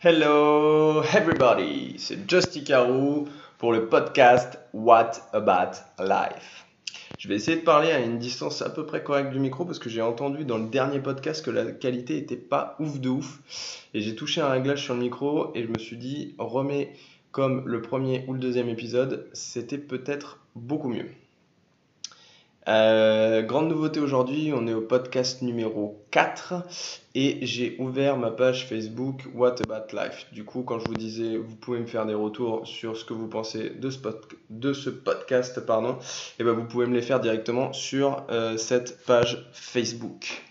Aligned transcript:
Hello 0.00 1.02
everybody, 1.12 1.96
c'est 1.98 2.30
Justy 2.30 2.62
Carou 2.62 3.26
pour 3.58 3.72
le 3.72 3.88
podcast 3.88 4.56
What 4.72 5.10
About 5.32 5.80
Life. 5.98 6.66
Je 7.18 7.26
vais 7.26 7.34
essayer 7.34 7.56
de 7.56 7.64
parler 7.64 7.90
à 7.90 7.98
une 7.98 8.20
distance 8.20 8.62
à 8.62 8.70
peu 8.70 8.86
près 8.86 9.02
correcte 9.02 9.32
du 9.32 9.40
micro 9.40 9.64
parce 9.64 9.80
que 9.80 9.90
j'ai 9.90 10.00
entendu 10.00 10.44
dans 10.44 10.58
le 10.58 10.68
dernier 10.68 11.00
podcast 11.00 11.44
que 11.44 11.50
la 11.50 11.72
qualité 11.72 12.16
était 12.16 12.36
pas 12.36 12.76
ouf 12.78 13.00
de 13.00 13.08
ouf 13.08 13.40
et 13.92 14.00
j'ai 14.00 14.14
touché 14.14 14.40
un 14.40 14.50
réglage 14.50 14.84
sur 14.84 14.94
le 14.94 15.00
micro 15.00 15.50
et 15.56 15.64
je 15.64 15.68
me 15.68 15.78
suis 15.80 15.96
dit 15.96 16.36
remets 16.38 16.92
comme 17.32 17.66
le 17.66 17.82
premier 17.82 18.24
ou 18.28 18.34
le 18.34 18.38
deuxième 18.38 18.68
épisode, 18.68 19.28
c'était 19.32 19.78
peut-être 19.78 20.38
beaucoup 20.54 20.90
mieux. 20.90 21.08
Euh, 22.68 23.40
grande 23.40 23.68
nouveauté 23.68 23.98
aujourd'hui, 23.98 24.52
on 24.54 24.66
est 24.66 24.74
au 24.74 24.82
podcast 24.82 25.40
numéro 25.40 26.04
4 26.10 26.66
et 27.14 27.38
j'ai 27.46 27.76
ouvert 27.78 28.18
ma 28.18 28.30
page 28.30 28.66
Facebook 28.66 29.22
What 29.34 29.62
About 29.62 29.96
Life. 29.96 30.26
Du 30.32 30.44
coup, 30.44 30.62
quand 30.64 30.78
je 30.78 30.86
vous 30.86 30.94
disais, 30.94 31.38
vous 31.38 31.56
pouvez 31.56 31.78
me 31.80 31.86
faire 31.86 32.04
des 32.04 32.12
retours 32.12 32.66
sur 32.66 32.94
ce 32.98 33.06
que 33.06 33.14
vous 33.14 33.26
pensez 33.26 33.70
de 33.70 33.88
ce, 33.88 34.90
podcast, 34.90 35.64
pardon, 35.64 35.92
et 35.92 36.40
eh 36.40 36.44
ben 36.44 36.52
vous 36.52 36.64
pouvez 36.64 36.86
me 36.86 36.94
les 36.94 37.00
faire 37.00 37.20
directement 37.20 37.72
sur 37.72 38.26
euh, 38.30 38.58
cette 38.58 39.02
page 39.06 39.48
Facebook. 39.52 40.42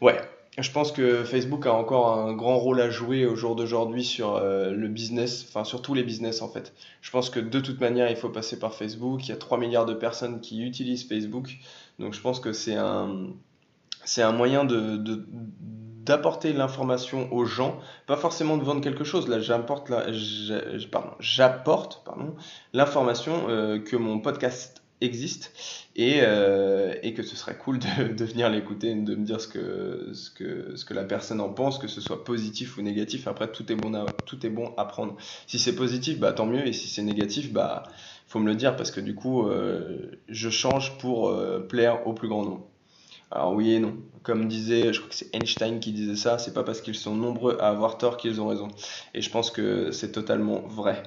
Ouais, 0.00 0.18
je 0.58 0.70
pense 0.70 0.92
que 0.92 1.24
Facebook 1.24 1.66
a 1.66 1.72
encore 1.72 2.18
un 2.18 2.34
grand 2.34 2.58
rôle 2.58 2.80
à 2.80 2.90
jouer 2.90 3.24
au 3.24 3.36
jour 3.36 3.56
d'aujourd'hui 3.56 4.04
sur 4.04 4.36
euh, 4.36 4.70
le 4.70 4.88
business, 4.88 5.46
enfin 5.48 5.64
sur 5.64 5.80
tous 5.80 5.94
les 5.94 6.02
business 6.02 6.42
en 6.42 6.48
fait. 6.48 6.74
Je 7.00 7.10
pense 7.10 7.30
que 7.30 7.40
de 7.40 7.60
toute 7.60 7.80
manière, 7.80 8.10
il 8.10 8.16
faut 8.16 8.28
passer 8.28 8.58
par 8.58 8.74
Facebook. 8.74 9.26
Il 9.26 9.30
y 9.30 9.32
a 9.32 9.36
3 9.36 9.56
milliards 9.56 9.86
de 9.86 9.94
personnes 9.94 10.40
qui 10.40 10.62
utilisent 10.62 11.08
Facebook. 11.08 11.56
Donc 11.98 12.12
je 12.12 12.20
pense 12.20 12.38
que 12.38 12.52
c'est 12.52 12.76
un, 12.76 13.28
c'est 14.04 14.20
un 14.22 14.32
moyen 14.32 14.64
de, 14.64 14.98
d'apporter 16.04 16.52
l'information 16.52 17.32
aux 17.32 17.44
gens, 17.46 17.78
pas 18.06 18.16
forcément 18.16 18.58
de 18.58 18.64
vendre 18.64 18.82
quelque 18.82 19.04
chose. 19.04 19.28
Là, 19.28 19.38
j'apporte, 19.38 19.90
pardon, 20.90 21.10
j'apporte 21.18 22.02
pardon, 22.04 22.34
l'information 22.72 23.48
euh, 23.48 23.78
que 23.78 23.96
mon 23.96 24.18
podcast 24.18 24.81
existe 25.02 25.52
et, 25.96 26.20
euh, 26.22 26.94
et, 27.02 27.12
que 27.14 27.22
ce 27.22 27.36
serait 27.36 27.56
cool 27.56 27.78
de, 27.78 28.24
venir 28.24 28.48
l'écouter, 28.48 28.94
de 28.94 29.14
me 29.14 29.24
dire 29.24 29.40
ce 29.40 29.48
que, 29.48 30.10
ce, 30.14 30.30
que, 30.30 30.76
ce 30.76 30.84
que 30.84 30.94
la 30.94 31.04
personne 31.04 31.40
en 31.40 31.50
pense, 31.50 31.78
que 31.78 31.88
ce 31.88 32.00
soit 32.00 32.24
positif 32.24 32.78
ou 32.78 32.82
négatif. 32.82 33.26
Après, 33.26 33.50
tout 33.50 33.70
est 33.70 33.76
bon 33.76 33.94
à, 33.94 34.06
tout 34.26 34.44
est 34.46 34.50
bon 34.50 34.72
à 34.76 34.84
prendre. 34.84 35.16
Si 35.46 35.58
c'est 35.58 35.74
positif, 35.74 36.18
bah, 36.18 36.32
tant 36.32 36.46
mieux, 36.46 36.66
et 36.66 36.72
si 36.72 36.88
c'est 36.88 37.02
négatif, 37.02 37.52
bah, 37.52 37.82
faut 38.26 38.38
me 38.38 38.46
le 38.46 38.54
dire 38.54 38.76
parce 38.76 38.90
que 38.90 39.00
du 39.00 39.14
coup, 39.14 39.46
euh, 39.46 40.20
je 40.28 40.48
change 40.48 40.96
pour 40.98 41.28
euh, 41.28 41.60
plaire 41.60 42.06
au 42.06 42.14
plus 42.14 42.28
grand 42.28 42.44
nombre. 42.44 42.66
Alors 43.30 43.54
oui 43.54 43.72
et 43.72 43.80
non. 43.80 43.96
Comme 44.22 44.46
disait, 44.46 44.92
je 44.92 45.00
crois 45.00 45.08
que 45.08 45.14
c'est 45.16 45.34
Einstein 45.34 45.80
qui 45.80 45.92
disait 45.92 46.16
ça, 46.16 46.38
c'est 46.38 46.52
pas 46.54 46.62
parce 46.62 46.80
qu'ils 46.80 46.94
sont 46.94 47.16
nombreux 47.16 47.56
à 47.60 47.68
avoir 47.68 47.98
tort 47.98 48.16
qu'ils 48.18 48.40
ont 48.40 48.46
raison. 48.46 48.68
Et 49.14 49.22
je 49.22 49.30
pense 49.30 49.50
que 49.50 49.90
c'est 49.90 50.12
totalement 50.12 50.60
vrai. 50.60 51.02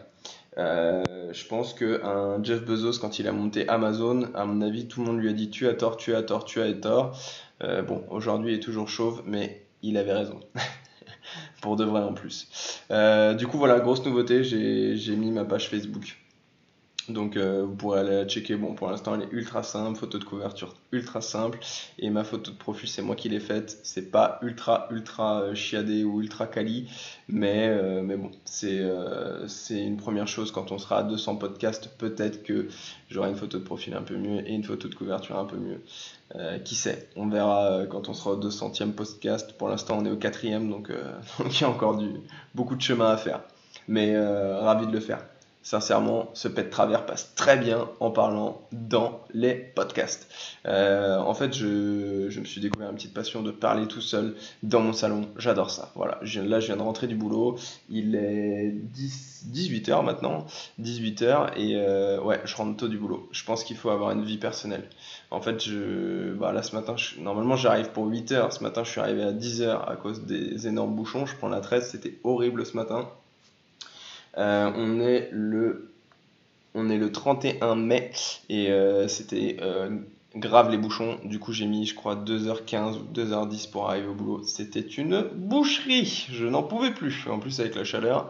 Euh, 0.57 1.03
je 1.33 1.47
pense 1.47 1.73
que 1.73 2.03
un 2.03 2.41
Jeff 2.43 2.63
Bezos, 2.63 2.99
quand 2.99 3.19
il 3.19 3.27
a 3.27 3.31
monté 3.31 3.67
Amazon, 3.67 4.29
à 4.35 4.45
mon 4.45 4.61
avis, 4.61 4.87
tout 4.87 5.01
le 5.01 5.07
monde 5.07 5.19
lui 5.19 5.29
a 5.29 5.33
dit 5.33 5.49
tu 5.49 5.67
as 5.67 5.73
tort, 5.73 5.97
tu 5.97 6.15
as 6.15 6.23
tort, 6.23 6.45
tu 6.45 6.61
as 6.61 6.71
tort. 6.73 7.17
Euh, 7.63 7.81
bon, 7.81 8.03
aujourd'hui, 8.09 8.53
il 8.53 8.55
est 8.57 8.63
toujours 8.63 8.89
chauve, 8.89 9.23
mais 9.25 9.65
il 9.81 9.97
avait 9.97 10.13
raison. 10.13 10.39
Pour 11.61 11.75
de 11.75 11.83
vrai 11.83 12.01
en 12.01 12.13
plus. 12.13 12.81
Euh, 12.91 13.33
du 13.33 13.47
coup, 13.47 13.57
voilà, 13.57 13.79
grosse 13.79 14.05
nouveauté, 14.05 14.43
j'ai 14.43 15.15
mis 15.15 15.31
ma 15.31 15.45
page 15.45 15.69
Facebook. 15.69 16.17
Donc 17.09 17.37
euh, 17.37 17.63
vous 17.63 17.75
pourrez 17.75 17.99
aller 17.99 18.15
la 18.15 18.25
checker. 18.25 18.55
Bon, 18.55 18.73
pour 18.73 18.89
l'instant, 18.89 19.15
elle 19.15 19.23
est 19.23 19.31
ultra 19.31 19.63
simple, 19.63 19.97
photo 19.97 20.17
de 20.17 20.23
couverture 20.23 20.73
ultra 20.91 21.21
simple. 21.21 21.59
Et 21.99 22.09
ma 22.09 22.23
photo 22.23 22.51
de 22.51 22.57
profil, 22.57 22.89
c'est 22.89 23.01
moi 23.01 23.15
qui 23.15 23.29
l'ai 23.29 23.39
faite. 23.39 23.79
C'est 23.83 24.11
pas 24.11 24.39
ultra, 24.41 24.87
ultra 24.91 25.41
euh, 25.41 25.55
chiadé 25.55 26.03
ou 26.03 26.21
ultra 26.21 26.47
quali. 26.47 26.89
Mais, 27.27 27.67
euh, 27.69 28.01
mais 28.01 28.17
bon, 28.17 28.31
c'est 28.45 28.81
c'est 29.47 29.81
une 29.81 29.97
première 29.97 30.27
chose. 30.27 30.51
Quand 30.51 30.71
on 30.71 30.77
sera 30.77 30.99
à 30.99 31.03
200 31.03 31.35
podcasts, 31.35 31.89
peut-être 31.97 32.43
que 32.43 32.67
j'aurai 33.09 33.29
une 33.29 33.35
photo 33.35 33.59
de 33.59 33.63
profil 33.63 33.93
un 33.93 34.01
peu 34.01 34.17
mieux 34.17 34.47
et 34.47 34.53
une 34.53 34.63
photo 34.63 34.87
de 34.87 34.95
couverture 34.95 35.37
un 35.37 35.45
peu 35.45 35.57
mieux. 35.57 35.81
qui 36.63 36.75
sait? 36.75 37.09
On 37.15 37.27
verra 37.27 37.85
quand 37.89 38.09
on 38.09 38.13
sera 38.13 38.31
au 38.31 38.39
200e 38.39 38.93
podcast. 38.93 39.53
Pour 39.57 39.69
l'instant, 39.69 39.97
on 39.99 40.05
est 40.05 40.11
au 40.11 40.17
4 40.17 40.45
donc, 40.67 40.91
donc 41.39 41.59
il 41.59 41.61
y 41.61 41.63
a 41.63 41.69
encore 41.69 41.97
du, 41.97 42.09
beaucoup 42.55 42.75
de 42.75 42.81
chemin 42.81 43.09
à 43.09 43.17
faire. 43.17 43.41
Mais 43.87 44.17
ravi 44.17 44.87
de 44.87 44.91
le 44.91 44.99
faire 44.99 45.19
sincèrement, 45.65 46.29
ce 46.35 46.47
pet 46.47 46.69
travers 46.69 47.07
passe 47.07 47.33
très 47.33 47.57
bien 47.57 47.89
en 47.99 48.11
parlant 48.11 48.61
dans 48.71 49.21
les 49.33 49.55
podcasts. 49.55 50.29
Euh, 50.67 51.17
en 51.17 51.33
fait, 51.33 51.53
je, 51.53 52.39
me 52.39 52.45
suis 52.45 52.61
découvert 52.61 52.91
une 52.91 52.95
petite 52.95 53.15
passion 53.15 53.41
de 53.41 53.49
parler 53.49 53.87
tout 53.87 53.99
seul 53.99 54.35
dans 54.61 54.79
mon 54.79 54.93
salon. 54.93 55.27
J'adore 55.37 55.71
ça. 55.71 55.91
Voilà, 55.95 56.19
là, 56.21 56.59
je 56.59 56.67
viens 56.67 56.77
de 56.77 56.83
rentrer 56.83 57.07
du 57.07 57.15
boulot. 57.15 57.57
Il 57.89 58.15
est 58.15 58.69
10, 58.73 59.47
18h 59.51 60.05
maintenant. 60.05 60.45
18h 60.79 61.57
et 61.57 61.75
euh, 61.77 62.21
ouais, 62.21 62.39
je 62.45 62.55
rentre 62.55 62.77
tôt 62.77 62.87
du 62.87 62.99
boulot. 62.99 63.27
Je 63.31 63.43
pense 63.43 63.63
qu'il 63.63 63.75
faut 63.75 63.89
avoir 63.89 64.11
une 64.11 64.23
vie 64.23 64.37
personnelle. 64.37 64.87
En 65.31 65.41
fait, 65.41 65.67
bah, 66.37 66.51
là, 66.53 66.61
ce 66.61 66.75
matin, 66.75 66.95
normalement, 67.17 67.55
j'arrive 67.55 67.89
pour 67.89 68.07
8h. 68.07 68.51
Ce 68.51 68.61
matin, 68.61 68.83
je 68.83 68.91
suis 68.91 69.01
arrivé 69.01 69.23
à 69.23 69.33
10h 69.33 69.89
à 69.89 69.95
cause 69.95 70.25
des 70.25 70.67
énormes 70.67 70.95
bouchons. 70.95 71.25
Je 71.25 71.35
prends 71.35 71.49
la 71.49 71.59
13. 71.59 71.89
C'était 71.89 72.19
horrible 72.23 72.67
ce 72.67 72.77
matin. 72.77 73.09
Euh, 74.37 74.71
on 74.75 74.99
est 74.99 75.29
le 75.31 75.91
on 76.73 76.89
est 76.89 76.97
le 76.97 77.11
31 77.11 77.75
mai 77.75 78.11
et 78.49 78.69
euh, 78.69 79.07
c'était 79.07 79.57
euh, 79.61 79.97
grave 80.35 80.69
les 80.69 80.77
bouchons. 80.77 81.17
Du 81.23 81.39
coup, 81.39 81.53
j'ai 81.53 81.67
mis, 81.67 81.85
je 81.85 81.95
crois, 81.95 82.15
2h15 82.15 82.97
ou 82.97 83.13
2h10 83.13 83.71
pour 83.71 83.89
arriver 83.89 84.07
au 84.07 84.13
boulot. 84.13 84.43
C'était 84.43 84.81
une 84.81 85.21
boucherie. 85.21 86.27
Je 86.31 86.45
n'en 86.45 86.63
pouvais 86.63 86.91
plus. 86.91 87.27
En 87.29 87.39
plus, 87.39 87.61
avec 87.61 87.75
la 87.75 87.85
chaleur, 87.85 88.27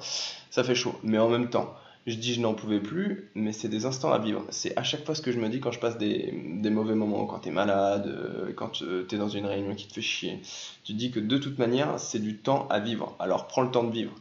ça 0.52 0.64
fait 0.64 0.76
chaud. 0.76 0.94
Mais 1.02 1.18
en 1.18 1.28
même 1.28 1.50
temps, 1.50 1.74
je 2.06 2.14
dis 2.14 2.36
je 2.36 2.42
n'en 2.42 2.54
pouvais 2.54 2.80
plus, 2.80 3.32
mais 3.34 3.52
c'est 3.52 3.68
des 3.68 3.88
instants 3.88 4.14
à 4.14 4.20
vivre. 4.20 4.46
C'est 4.52 4.78
à 4.78 4.84
chaque 4.84 5.04
fois 5.06 5.16
ce 5.16 5.24
que 5.24 5.32
je 5.32 5.40
me 5.40 5.50
dis 5.50 5.60
quand 5.60 5.72
je 5.72 5.80
passe 5.80 5.98
des, 5.98 6.32
des 6.62 6.70
mauvais 6.70 6.94
moments, 6.94 7.26
quand 7.26 7.40
tu 7.40 7.50
es 7.50 7.52
malade, 7.52 8.54
quand 8.56 8.70
tu 8.74 8.86
es 9.12 9.18
dans 9.18 9.30
une 9.30 9.48
réunion 9.48 9.74
qui 9.74 9.88
te 9.88 9.94
fait 9.94 10.02
chier. 10.02 10.40
Tu 10.84 10.94
dis 10.94 11.10
que 11.10 11.20
de 11.20 11.40
toute 11.40 11.58
manière, 11.58 12.00
c'est 12.00 12.20
du 12.20 12.38
temps 12.38 12.68
à 12.70 12.80
vivre. 12.80 13.16
Alors 13.18 13.48
prends 13.48 13.64
le 13.64 13.72
temps 13.72 13.84
de 13.84 13.92
vivre 13.92 14.12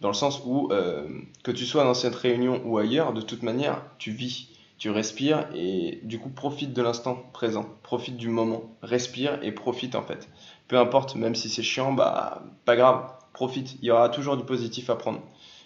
dans 0.00 0.08
le 0.08 0.14
sens 0.14 0.42
où 0.44 0.68
euh, 0.72 1.08
que 1.42 1.50
tu 1.50 1.64
sois 1.64 1.84
dans 1.84 1.94
cette 1.94 2.14
réunion 2.14 2.60
ou 2.64 2.78
ailleurs, 2.78 3.12
de 3.12 3.20
toute 3.20 3.42
manière, 3.42 3.82
tu 3.98 4.10
vis, 4.10 4.48
tu 4.78 4.90
respires 4.90 5.48
et 5.54 6.00
du 6.02 6.18
coup 6.18 6.30
profite 6.30 6.72
de 6.72 6.82
l'instant 6.82 7.16
présent, 7.32 7.66
profite 7.82 8.16
du 8.16 8.28
moment, 8.28 8.64
respire 8.82 9.38
et 9.42 9.52
profite 9.52 9.94
en 9.94 10.02
fait. 10.02 10.28
Peu 10.68 10.78
importe, 10.78 11.14
même 11.16 11.34
si 11.34 11.48
c'est 11.48 11.62
chiant, 11.62 11.92
bah 11.92 12.42
pas 12.64 12.76
grave, 12.76 13.08
profite, 13.32 13.76
il 13.80 13.86
y 13.86 13.90
aura 13.90 14.08
toujours 14.08 14.36
du 14.36 14.44
positif 14.44 14.90
à 14.90 14.96
prendre. 14.96 15.20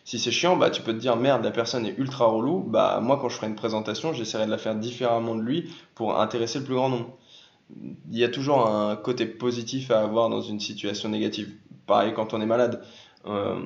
Si 0.05 0.19
c'est 0.19 0.31
chiant, 0.31 0.56
bah 0.56 0.71
tu 0.71 0.83
peux 0.83 0.93
te 0.93 0.99
dire 0.99 1.17
merde, 1.17 1.43
la 1.44 1.50
personne 1.50 1.87
est 1.87 1.97
ultra 1.99 2.27
relou, 2.27 2.61
bah 2.61 3.00
moi 3.03 3.19
quand 3.21 3.28
je 3.28 3.37
ferai 3.37 3.47
une 3.47 3.56
présentation, 3.56 4.12
j'essaierai 4.12 4.47
de 4.47 4.50
la 4.50 4.59
faire 4.59 4.75
différemment 4.75 5.34
de 5.34 5.43
lui 5.43 5.71
pour 5.94 6.21
intéresser 6.21 6.61
le 6.61 6.65
plus 6.65 6.75
grand 6.75 6.88
nombre. 6.91 7.11
Il 8.11 8.19
y 8.19 8.25
a 8.25 8.28
toujours 8.28 8.67
un 8.67 8.97
côté 8.97 9.27
positif 9.27 9.91
à 9.91 10.00
avoir 10.00 10.31
dans 10.31 10.41
une 10.41 10.61
situation 10.61 11.09
négative. 11.09 11.53
Pareil 11.87 12.12
quand 12.15 12.34
on 12.34 12.41
est 12.41 12.47
malade. 12.47 12.83
Euh, 13.27 13.61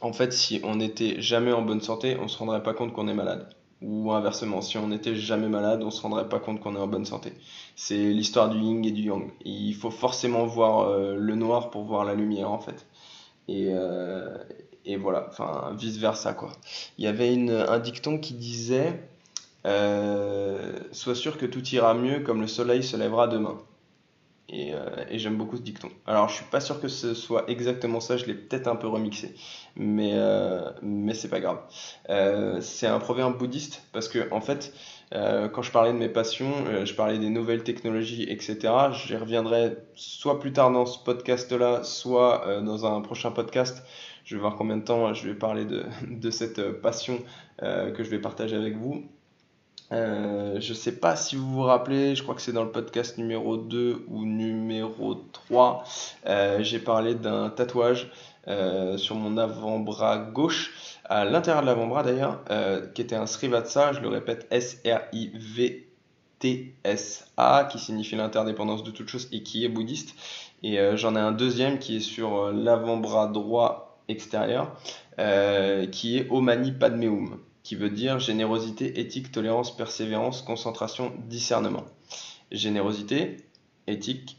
en 0.00 0.12
fait, 0.12 0.32
si 0.32 0.60
on 0.64 0.76
n'était 0.76 1.20
jamais 1.20 1.52
en 1.52 1.62
bonne 1.62 1.80
santé, 1.80 2.16
on 2.18 2.24
ne 2.24 2.28
se 2.28 2.38
rendrait 2.38 2.62
pas 2.62 2.74
compte 2.74 2.92
qu'on 2.92 3.08
est 3.08 3.14
malade. 3.14 3.48
Ou 3.82 4.12
inversement, 4.12 4.60
si 4.62 4.78
on 4.78 4.88
n'était 4.88 5.14
jamais 5.14 5.48
malade, 5.48 5.82
on 5.82 5.86
ne 5.86 5.90
se 5.90 6.00
rendrait 6.02 6.28
pas 6.28 6.38
compte 6.38 6.60
qu'on 6.60 6.74
est 6.76 6.78
en 6.78 6.86
bonne 6.86 7.04
santé. 7.04 7.32
C'est 7.76 8.12
l'histoire 8.12 8.48
du 8.48 8.58
yin 8.58 8.84
et 8.84 8.92
du 8.92 9.02
yang. 9.02 9.30
Il 9.44 9.74
faut 9.74 9.90
forcément 9.90 10.46
voir 10.46 10.88
euh, 10.88 11.16
le 11.16 11.34
noir 11.34 11.70
pour 11.70 11.84
voir 11.84 12.04
la 12.04 12.14
lumière, 12.14 12.50
en 12.50 12.58
fait. 12.58 12.86
Et, 13.48 13.68
euh, 13.70 14.38
et 14.84 14.96
voilà, 14.96 15.26
enfin, 15.28 15.72
vice-versa, 15.76 16.34
quoi. 16.34 16.52
Il 16.98 17.04
y 17.04 17.06
avait 17.06 17.34
une, 17.34 17.50
un 17.50 17.78
dicton 17.78 18.18
qui 18.18 18.34
disait 18.34 19.00
euh, 19.66 20.78
Sois 20.92 21.14
sûr 21.14 21.38
que 21.38 21.46
tout 21.46 21.64
ira 21.68 21.94
mieux 21.94 22.20
comme 22.20 22.40
le 22.40 22.46
soleil 22.46 22.82
se 22.82 22.96
lèvera 22.96 23.28
demain. 23.28 23.58
Euh, 24.52 25.04
et, 25.08 25.18
j'aime 25.18 25.36
beaucoup 25.36 25.56
ce 25.56 25.62
dicton. 25.62 25.88
Alors, 26.06 26.28
je 26.28 26.34
suis 26.34 26.44
pas 26.44 26.60
sûr 26.60 26.80
que 26.80 26.88
ce 26.88 27.14
soit 27.14 27.48
exactement 27.48 28.00
ça, 28.00 28.16
je 28.16 28.26
l'ai 28.26 28.34
peut-être 28.34 28.68
un 28.68 28.76
peu 28.76 28.86
remixé, 28.86 29.34
mais, 29.74 30.12
euh, 30.14 30.70
mais 30.82 31.14
c'est 31.14 31.28
pas 31.28 31.40
grave. 31.40 31.60
Euh, 32.10 32.60
c'est 32.60 32.86
un 32.86 32.98
proverbe 32.98 33.38
bouddhiste 33.38 33.82
parce 33.92 34.08
que, 34.08 34.30
en 34.32 34.40
fait, 34.40 34.74
quand 35.52 35.62
je 35.62 35.70
parlais 35.70 35.92
de 35.92 35.98
mes 35.98 36.08
passions, 36.08 36.84
je 36.84 36.92
parlais 36.92 37.18
des 37.18 37.28
nouvelles 37.28 37.62
technologies, 37.62 38.24
etc. 38.24 38.72
J'y 38.90 39.14
reviendrai 39.14 39.76
soit 39.94 40.40
plus 40.40 40.52
tard 40.52 40.72
dans 40.72 40.86
ce 40.86 40.98
podcast-là, 40.98 41.84
soit 41.84 42.60
dans 42.62 42.84
un 42.84 43.00
prochain 43.00 43.30
podcast. 43.30 43.84
Je 44.24 44.34
vais 44.34 44.40
voir 44.40 44.56
combien 44.56 44.76
de 44.76 44.82
temps 44.82 45.14
je 45.14 45.28
vais 45.28 45.34
parler 45.34 45.66
de, 45.66 45.84
de 46.10 46.30
cette 46.30 46.80
passion 46.80 47.20
que 47.60 48.02
je 48.02 48.10
vais 48.10 48.18
partager 48.18 48.56
avec 48.56 48.76
vous. 48.76 49.04
Euh, 49.92 50.60
je 50.60 50.72
sais 50.72 50.96
pas 50.96 51.14
si 51.14 51.36
vous 51.36 51.50
vous 51.50 51.62
rappelez, 51.62 52.14
je 52.14 52.22
crois 52.22 52.34
que 52.34 52.40
c'est 52.40 52.52
dans 52.52 52.64
le 52.64 52.72
podcast 52.72 53.18
numéro 53.18 53.58
2 53.58 54.06
ou 54.08 54.24
numéro 54.24 55.14
3, 55.14 55.84
euh, 56.26 56.62
j'ai 56.62 56.78
parlé 56.78 57.14
d'un 57.14 57.50
tatouage 57.50 58.10
euh, 58.48 58.96
sur 58.96 59.14
mon 59.16 59.36
avant-bras 59.36 60.16
gauche, 60.18 60.72
à 61.04 61.26
l'intérieur 61.26 61.60
de 61.62 61.66
l'avant-bras 61.66 62.02
d'ailleurs, 62.02 62.40
qui 62.94 63.02
était 63.02 63.14
un 63.14 63.26
Srivatsa, 63.26 63.92
je 63.92 64.00
le 64.00 64.08
répète, 64.08 64.46
S-R-I-V-T-S-A, 64.50 65.04
qui 67.70 67.78
signifie 67.78 68.16
l'interdépendance 68.16 68.82
de 68.84 68.90
toute 68.90 69.08
chose 69.08 69.28
et 69.32 69.42
qui 69.42 69.66
est 69.66 69.68
bouddhiste. 69.68 70.14
Et 70.62 70.78
j'en 70.96 71.14
ai 71.14 71.18
un 71.20 71.32
deuxième 71.32 71.78
qui 71.78 71.96
est 71.96 72.00
sur 72.00 72.50
l'avant-bras 72.52 73.26
droit 73.26 73.98
extérieur, 74.08 74.74
qui 75.92 76.16
est 76.16 76.26
Omani 76.30 76.72
Padmeum, 76.72 77.38
qui 77.64 77.74
veut 77.74 77.90
dire 77.90 78.20
générosité, 78.20 79.00
éthique, 79.00 79.32
tolérance, 79.32 79.74
persévérance, 79.74 80.42
concentration, 80.42 81.12
discernement. 81.26 81.84
Générosité, 82.52 83.38
éthique, 83.86 84.36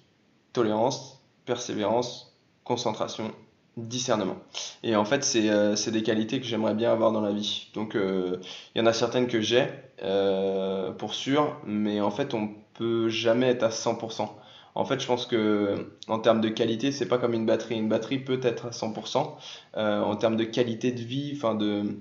tolérance, 0.54 1.22
persévérance, 1.45 2.38
concentration, 2.63 3.31
discernement. 3.77 4.38
Et 4.83 4.95
en 4.95 5.06
fait, 5.06 5.24
c'est 5.24 5.50
euh, 5.50 5.75
des 5.75 6.04
qualités 6.04 6.39
que 6.39 6.45
j'aimerais 6.45 6.75
bien 6.75 6.92
avoir 6.92 7.12
dans 7.12 7.22
la 7.22 7.31
vie. 7.31 7.72
Donc, 7.74 7.95
euh, 7.95 8.38
il 8.74 8.80
y 8.80 8.81
en 8.81 8.86
a 8.86 8.94
certaines 8.94 9.28
que 9.28 9.42
j'ai, 9.42 9.68
euh, 10.04 10.92
pour 10.92 11.16
sûr, 11.16 11.60
mais 11.66 12.00
en 12.01 12.12
fait, 12.12 12.36
on 12.36 12.51
peut 12.75 13.10
jamais 13.10 13.48
être 13.48 13.63
à 13.63 13.69
100%. 13.69 14.30
En 14.75 14.86
fait, 14.86 15.00
je 15.00 15.07
pense 15.07 15.25
que 15.25 15.94
en 16.07 16.19
termes 16.19 16.42
de 16.42 16.50
qualité, 16.50 16.92
c'est 16.92 17.07
pas 17.07 17.18
comme 17.18 17.33
une 17.33 17.45
batterie. 17.45 17.75
Une 17.75 17.89
batterie 17.89 18.19
peut 18.19 18.39
être 18.44 18.68
à 18.68 18.71
100%. 18.71 19.36
en 19.75 20.16
termes 20.18 20.36
de 20.36 20.44
qualité 20.44 20.92
de 20.92 21.01
vie, 21.01 21.33
enfin 21.36 21.56
de 21.56 21.98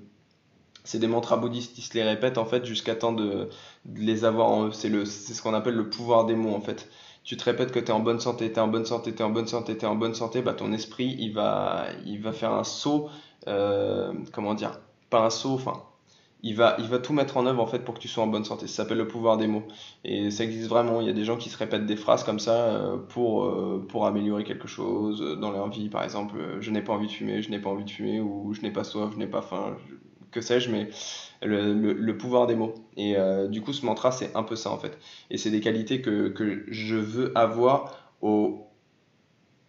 c'est 0.85 0.99
des 0.99 1.07
mantras 1.07 1.37
bouddhistes, 1.37 1.77
ils 1.77 1.81
se 1.81 1.93
les 1.93 2.03
répètent 2.03 2.37
en 2.37 2.45
fait 2.45 2.65
jusqu'à 2.65 2.95
temps 2.95 3.13
de, 3.13 3.49
les 3.95 4.23
avoir 4.25 4.49
en 4.49 4.67
eux. 4.67 4.71
C'est 4.71 5.33
ce 5.33 5.41
qu'on 5.41 5.53
appelle 5.53 5.75
le 5.75 5.89
pouvoir 5.89 6.25
des 6.25 6.35
mots 6.35 6.55
en 6.55 6.61
fait 6.61 6.89
tu 7.25 7.35
te 7.37 7.43
répètes 7.43 7.71
que 7.71 7.79
tu 7.79 7.87
es 7.87 7.91
en 7.91 7.99
bonne 7.99 8.19
santé, 8.19 8.53
tu 8.53 8.59
en 8.59 8.67
bonne 8.67 8.85
santé, 8.85 9.13
tu 9.13 9.23
en 9.23 9.31
bonne 9.31 9.47
santé, 9.47 9.77
tu 9.77 9.85
en 9.85 9.95
bonne 9.95 10.13
santé, 10.13 10.41
bah, 10.43 10.53
ton 10.53 10.71
esprit, 10.71 11.15
il 11.19 11.33
va, 11.33 11.87
faire 12.33 12.53
un 12.53 12.63
saut, 12.63 13.09
euh, 13.47 14.13
comment 14.31 14.53
dire, 14.53 14.79
pas 15.09 15.25
un 15.25 15.31
saut, 15.31 15.55
enfin, 15.55 15.83
il 16.43 16.55
va, 16.55 16.77
tout 16.99 17.13
mettre 17.13 17.37
en 17.37 17.47
œuvre 17.47 17.63
en 17.63 17.65
fait 17.65 17.79
pour 17.79 17.95
que 17.95 17.99
tu 17.99 18.07
sois 18.07 18.23
en 18.23 18.27
bonne 18.27 18.45
santé. 18.45 18.67
Ça 18.67 18.83
s'appelle 18.83 18.99
le 18.99 19.07
pouvoir 19.07 19.37
des 19.37 19.47
mots. 19.47 19.63
Et 20.03 20.29
ça 20.29 20.43
existe 20.43 20.69
vraiment. 20.69 21.01
Il 21.01 21.07
y 21.07 21.09
a 21.09 21.13
des 21.13 21.23
gens 21.23 21.37
qui 21.37 21.49
se 21.49 21.57
répètent 21.57 21.87
des 21.87 21.95
phrases 21.95 22.23
comme 22.23 22.37
ça 22.37 22.53
euh, 22.53 22.97
euh, 23.17 23.79
pour 23.79 24.05
améliorer 24.05 24.43
quelque 24.43 24.67
chose 24.67 25.39
dans 25.41 25.49
leur 25.49 25.69
vie. 25.69 25.89
Par 25.89 26.03
exemple, 26.03 26.37
je 26.59 26.69
n'ai 26.69 26.83
pas 26.83 26.93
envie 26.93 27.07
de 27.07 27.11
fumer, 27.11 27.41
je 27.41 27.49
n'ai 27.49 27.57
pas 27.57 27.71
envie 27.71 27.85
de 27.85 27.89
fumer, 27.89 28.19
ou 28.19 28.53
je 28.53 28.61
n'ai 28.61 28.71
pas 28.71 28.83
soif, 28.83 29.09
je 29.13 29.17
n'ai 29.17 29.25
pas 29.25 29.41
faim, 29.41 29.75
que 30.35 30.41
sais-je, 30.41 30.69
mais 30.69 30.89
le, 31.41 32.11
pouvoir 32.11 32.45
des 32.45 32.55
mots. 32.55 32.75
Et 32.97 33.17
euh, 33.17 33.47
du 33.47 33.61
coup, 33.61 33.71
ce 33.71 33.85
mantra, 33.85 34.11
c'est 34.11 34.35
un 34.35 34.43
peu 34.43 34.57
ça 34.57 34.69
en 34.69 34.77
fait. 34.77 34.97
Et 35.29 35.37
c'est 35.37 35.49
des 35.49 35.61
qualités 35.61 36.01
que, 36.01 36.27
que, 36.27 36.65
je 36.67 36.95
veux 36.95 37.35
avoir 37.37 38.11
au 38.21 38.67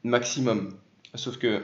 maximum. 0.03 0.75
Sauf 1.15 1.39
que 1.39 1.63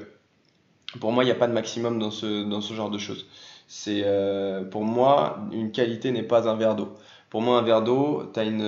pour 1.01 1.11
moi, 1.11 1.25
il 1.25 1.27
n'y 1.27 1.33
a 1.33 1.37
pas 1.37 1.49
de 1.49 1.53
maximum 1.53 1.99
dans 1.99 2.13
ce, 2.13 2.49
dans 2.49 2.61
ce 2.61 2.75
genre 2.75 2.91
de 2.91 2.99
choses. 2.99 3.27
C'est 3.67 4.03
euh, 4.05 4.63
pour 4.65 4.85
moi, 4.85 5.41
une 5.51 5.73
qualité 5.73 6.13
n'est 6.13 6.23
pas 6.23 6.49
un 6.49 6.55
verre 6.55 6.77
d'eau. 6.77 6.95
Pour 7.29 7.43
moi, 7.43 7.59
un 7.59 7.63
verre 7.63 7.83
d'eau, 7.83 8.31
tu 8.33 8.39
as 8.39 8.45
une 8.45 8.63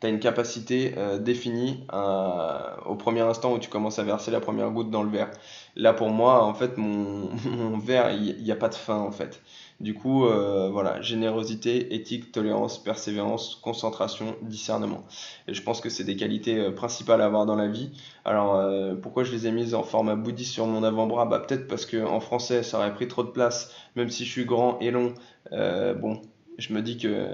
tu 0.00 0.06
as 0.06 0.10
une 0.10 0.20
capacité 0.20 0.94
euh, 0.96 1.18
définie 1.18 1.86
au 2.86 2.94
premier 2.96 3.20
instant 3.20 3.52
où 3.52 3.58
tu 3.58 3.70
commences 3.70 3.98
à 3.98 4.04
verser 4.04 4.30
la 4.30 4.40
première 4.40 4.70
goutte 4.70 4.90
dans 4.90 5.02
le 5.02 5.10
verre. 5.10 5.30
Là, 5.76 5.92
pour 5.92 6.10
moi, 6.10 6.44
en 6.44 6.54
fait, 6.54 6.76
mon, 6.76 7.28
verre, 7.78 8.12
il 8.12 8.42
n'y 8.42 8.52
a 8.52 8.56
pas 8.56 8.68
de 8.68 8.74
fin, 8.74 8.96
en 8.98 9.10
fait. 9.10 9.42
Du 9.80 9.94
coup, 9.94 10.24
euh, 10.24 10.70
voilà, 10.70 11.00
générosité, 11.02 11.94
éthique, 11.94 12.30
tolérance, 12.30 12.82
persévérance, 12.82 13.56
concentration, 13.56 14.36
discernement. 14.42 15.04
Et 15.48 15.54
je 15.54 15.62
pense 15.62 15.80
que 15.80 15.88
c'est 15.90 16.04
des 16.04 16.14
qualités 16.14 16.58
euh, 16.58 16.70
principales 16.70 17.20
à 17.20 17.24
avoir 17.26 17.44
dans 17.44 17.56
la 17.56 17.66
vie. 17.66 17.90
Alors, 18.24 18.54
euh, 18.54 18.94
pourquoi 18.94 19.24
je 19.24 19.32
les 19.32 19.48
ai 19.48 19.52
mises 19.52 19.74
en 19.74 19.82
format 19.82 20.14
bouddhiste 20.14 20.52
sur 20.52 20.66
mon 20.66 20.84
avant-bras? 20.84 21.26
Bah, 21.26 21.40
peut-être 21.40 21.66
parce 21.66 21.86
qu'en 21.86 22.20
français, 22.20 22.62
ça 22.62 22.78
aurait 22.78 22.94
pris 22.94 23.08
trop 23.08 23.24
de 23.24 23.30
place, 23.30 23.72
même 23.96 24.10
si 24.10 24.24
je 24.24 24.30
suis 24.30 24.44
grand 24.44 24.78
et 24.80 24.92
long. 24.92 25.14
bon, 25.50 26.22
je 26.58 26.72
me 26.72 26.82
dis 26.82 26.98
que 26.98 27.28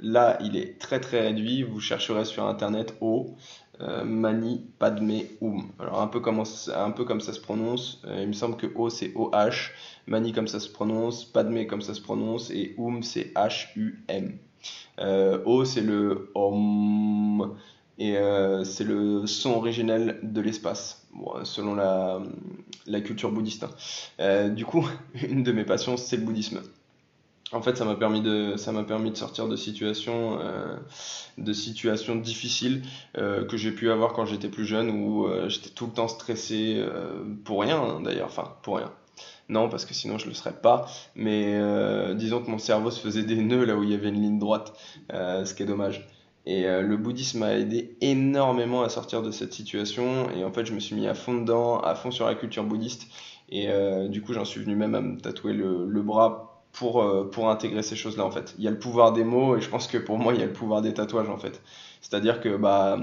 là, 0.00 0.38
il 0.42 0.56
est 0.56 0.78
très 0.78 1.00
très 1.00 1.20
réduit. 1.20 1.62
Vous 1.62 1.80
chercherez 1.80 2.24
sur 2.24 2.46
internet 2.46 2.94
O, 3.00 3.34
euh, 3.80 4.04
Mani 4.04 4.66
Padme 4.78 5.12
Hum. 5.40 5.64
Alors 5.78 6.00
un 6.00 6.06
peu, 6.06 6.20
comme, 6.20 6.42
un 6.74 6.90
peu 6.90 7.04
comme 7.04 7.20
ça 7.20 7.32
se 7.32 7.40
prononce, 7.40 8.00
euh, 8.04 8.20
il 8.22 8.28
me 8.28 8.32
semble 8.32 8.56
que 8.56 8.66
O 8.74 8.90
c'est 8.90 9.12
OH, 9.14 9.72
Mani 10.06 10.32
comme 10.32 10.46
ça 10.46 10.60
se 10.60 10.68
prononce, 10.68 11.24
Padme 11.24 11.66
comme 11.66 11.82
ça 11.82 11.94
se 11.94 12.00
prononce, 12.00 12.50
et 12.50 12.74
Hum 12.78 13.02
c'est 13.02 13.32
H-U-M. 13.34 14.38
Euh, 15.00 15.42
o 15.44 15.64
c'est 15.64 15.80
le 15.80 16.30
Om, 16.34 17.56
et 17.98 18.14
c'est 18.64 18.84
le 18.84 19.26
son 19.26 19.52
originel 19.52 20.18
de 20.22 20.40
l'espace, 20.40 21.06
selon 21.44 21.74
la, 21.74 22.20
la, 22.86 23.00
culture 23.00 23.30
bouddhiste. 23.32 23.66
Hein. 24.18 24.48
du 24.50 24.64
coup, 24.64 24.86
une 25.28 25.42
de 25.42 25.52
mes 25.52 25.64
passions 25.64 25.96
c'est 25.96 26.16
le 26.16 26.24
bouddhisme 26.24 26.60
en 27.52 27.60
fait, 27.60 27.76
ça 27.76 27.84
m'a 27.84 27.94
permis 27.94 28.22
de, 28.22 28.56
ça 28.56 28.72
m'a 28.72 28.82
permis 28.82 29.10
de 29.10 29.16
sortir 29.16 29.46
de 29.48 29.56
situations, 29.56 30.38
euh, 30.40 30.76
de 31.38 31.52
situations 31.52 32.16
difficiles 32.16 32.82
euh, 33.18 33.44
que 33.44 33.56
j'ai 33.56 33.72
pu 33.72 33.90
avoir 33.90 34.14
quand 34.14 34.24
j'étais 34.24 34.48
plus 34.48 34.64
jeune, 34.64 34.90
où 34.90 35.26
euh, 35.26 35.48
j'étais 35.48 35.70
tout 35.70 35.86
le 35.86 35.92
temps 35.92 36.08
stressé 36.08 36.76
euh, 36.78 37.22
pour 37.44 37.60
rien 37.60 37.78
hein, 37.80 38.00
d'ailleurs, 38.02 38.26
enfin 38.26 38.54
pour 38.62 38.76
rien. 38.76 38.90
Non, 39.48 39.68
parce 39.68 39.84
que 39.84 39.92
sinon 39.92 40.16
je 40.18 40.28
le 40.28 40.34
serais 40.34 40.54
pas. 40.54 40.86
Mais 41.14 41.54
euh, 41.54 42.14
disons 42.14 42.42
que 42.42 42.50
mon 42.50 42.58
cerveau 42.58 42.90
se 42.90 43.00
faisait 43.00 43.22
des 43.22 43.36
nœuds 43.36 43.64
là 43.64 43.76
où 43.76 43.82
il 43.82 43.90
y 43.90 43.94
avait 43.94 44.08
une 44.08 44.22
ligne 44.22 44.38
droite, 44.38 44.72
ce 45.10 45.52
qui 45.52 45.62
est 45.62 45.66
dommage. 45.66 46.08
Et 46.46 46.62
le 46.64 46.96
bouddhisme 46.96 47.40
m'a 47.40 47.54
aidé 47.54 47.96
énormément 48.00 48.82
à 48.82 48.88
sortir 48.88 49.22
de 49.22 49.30
cette 49.30 49.52
situation. 49.52 50.30
Et 50.36 50.44
en 50.44 50.52
fait, 50.52 50.64
je 50.64 50.72
me 50.72 50.80
suis 50.80 50.96
mis 50.96 51.06
à 51.06 51.14
fond 51.14 51.34
dedans, 51.34 51.80
à 51.80 51.94
fond 51.94 52.10
sur 52.10 52.26
la 52.26 52.34
culture 52.34 52.64
bouddhiste. 52.64 53.06
Et 53.50 53.68
du 54.08 54.22
coup, 54.22 54.32
j'en 54.32 54.44
suis 54.44 54.60
venu 54.60 54.74
même 54.74 54.94
à 54.94 55.00
me 55.00 55.20
tatouer 55.20 55.52
le, 55.52 55.86
le 55.86 56.02
bras 56.02 56.51
pour, 56.72 57.02
euh, 57.02 57.28
pour 57.30 57.50
intégrer 57.50 57.82
ces 57.82 57.96
choses-là 57.96 58.24
en 58.24 58.30
fait. 58.30 58.54
Il 58.58 58.64
y 58.64 58.68
a 58.68 58.70
le 58.70 58.78
pouvoir 58.78 59.12
des 59.12 59.24
mots 59.24 59.56
et 59.56 59.60
je 59.60 59.68
pense 59.68 59.86
que 59.86 59.98
pour 59.98 60.18
moi 60.18 60.32
il 60.34 60.40
y 60.40 60.42
a 60.42 60.46
le 60.46 60.52
pouvoir 60.52 60.82
des 60.82 60.94
tatouages 60.94 61.28
en 61.28 61.36
fait. 61.36 61.60
C'est-à-dire 62.00 62.40
que 62.40 62.56
bah 62.56 62.98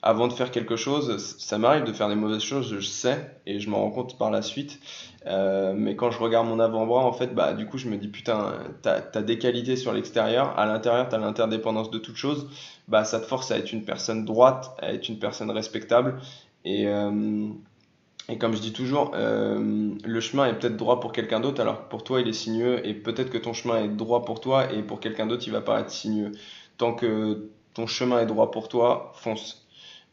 avant 0.00 0.28
de 0.28 0.32
faire 0.32 0.52
quelque 0.52 0.76
chose, 0.76 1.36
ça 1.38 1.58
m'arrive 1.58 1.82
de 1.82 1.92
faire 1.92 2.08
des 2.08 2.14
mauvaises 2.14 2.42
choses, 2.42 2.72
je 2.78 2.80
sais 2.80 3.36
et 3.46 3.58
je 3.58 3.68
m'en 3.68 3.78
rends 3.78 3.90
compte 3.90 4.16
par 4.16 4.30
la 4.30 4.42
suite. 4.42 4.78
Euh, 5.26 5.74
mais 5.76 5.96
quand 5.96 6.12
je 6.12 6.18
regarde 6.20 6.46
mon 6.46 6.60
avant-bras 6.60 7.04
en 7.04 7.12
fait, 7.12 7.34
bah 7.34 7.52
du 7.52 7.66
coup 7.66 7.78
je 7.78 7.88
me 7.88 7.96
dis 7.96 8.08
putain, 8.08 8.54
t'as 8.82 9.02
as 9.12 9.22
des 9.22 9.38
qualités 9.38 9.74
sur 9.74 9.92
l'extérieur, 9.92 10.56
à 10.56 10.66
l'intérieur 10.66 11.08
t'as 11.08 11.18
l'interdépendance 11.18 11.90
de 11.90 11.98
toute 11.98 12.16
chose, 12.16 12.48
bah 12.86 13.04
ça 13.04 13.18
te 13.18 13.26
force 13.26 13.50
à 13.50 13.58
être 13.58 13.72
une 13.72 13.84
personne 13.84 14.24
droite, 14.24 14.70
à 14.78 14.92
être 14.92 15.08
une 15.08 15.18
personne 15.18 15.50
respectable 15.50 16.20
et 16.64 16.86
euh, 16.86 17.48
et 18.28 18.36
comme 18.36 18.54
je 18.54 18.60
dis 18.60 18.72
toujours, 18.72 19.12
euh, 19.14 19.94
le 20.04 20.20
chemin 20.20 20.46
est 20.46 20.54
peut-être 20.58 20.76
droit 20.76 21.00
pour 21.00 21.12
quelqu'un 21.12 21.40
d'autre, 21.40 21.60
alors 21.62 21.84
que 21.84 21.90
pour 21.90 22.04
toi 22.04 22.20
il 22.20 22.28
est 22.28 22.34
sinueux, 22.34 22.86
et 22.86 22.92
peut-être 22.94 23.30
que 23.30 23.38
ton 23.38 23.54
chemin 23.54 23.82
est 23.82 23.88
droit 23.88 24.24
pour 24.24 24.40
toi, 24.40 24.70
et 24.72 24.82
pour 24.82 25.00
quelqu'un 25.00 25.26
d'autre 25.26 25.44
il 25.46 25.52
va 25.52 25.62
paraître 25.62 25.90
sinueux. 25.90 26.32
Tant 26.76 26.92
que 26.94 27.50
ton 27.74 27.86
chemin 27.86 28.20
est 28.20 28.26
droit 28.26 28.50
pour 28.50 28.68
toi, 28.68 29.12
fonce. 29.14 29.66